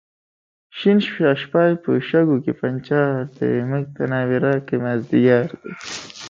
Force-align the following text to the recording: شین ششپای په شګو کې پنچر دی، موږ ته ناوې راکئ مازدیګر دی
شین 0.77 0.97
ششپای 1.13 1.71
په 1.83 1.91
شګو 2.07 2.37
کې 2.43 2.51
پنچر 2.59 3.11
دی، 3.35 3.53
موږ 3.69 3.85
ته 3.95 4.03
ناوې 4.11 4.37
راکئ 4.43 4.77
مازدیګر 4.83 5.45
دی 5.61 5.71